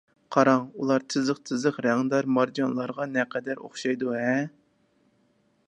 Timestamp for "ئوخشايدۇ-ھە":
3.67-4.35